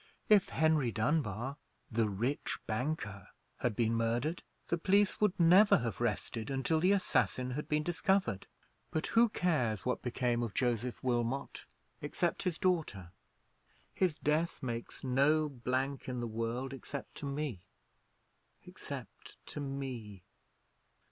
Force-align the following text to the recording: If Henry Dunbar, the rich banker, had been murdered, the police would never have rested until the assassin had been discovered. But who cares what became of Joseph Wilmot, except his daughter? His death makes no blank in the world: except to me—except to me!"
If 0.29 0.49
Henry 0.49 0.91
Dunbar, 0.91 1.57
the 1.91 2.09
rich 2.09 2.57
banker, 2.65 3.27
had 3.59 3.75
been 3.75 3.93
murdered, 3.93 4.41
the 4.67 4.79
police 4.79 5.21
would 5.21 5.39
never 5.39 5.77
have 5.77 6.01
rested 6.01 6.49
until 6.49 6.79
the 6.79 6.91
assassin 6.91 7.51
had 7.51 7.69
been 7.69 7.83
discovered. 7.83 8.47
But 8.89 9.05
who 9.05 9.29
cares 9.29 9.85
what 9.85 10.01
became 10.01 10.41
of 10.41 10.55
Joseph 10.55 11.03
Wilmot, 11.03 11.67
except 12.01 12.41
his 12.41 12.57
daughter? 12.57 13.11
His 13.93 14.17
death 14.17 14.63
makes 14.63 15.03
no 15.03 15.47
blank 15.47 16.09
in 16.09 16.19
the 16.19 16.25
world: 16.25 16.73
except 16.73 17.13
to 17.17 17.27
me—except 17.27 19.37
to 19.45 19.59
me!" 19.59 20.23